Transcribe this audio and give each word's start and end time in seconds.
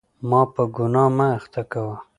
ما 0.29 0.41
په 0.53 0.63
ګناه 0.75 1.09
مه 1.17 1.25
اخته 1.37 1.61
کوه. 1.71 1.95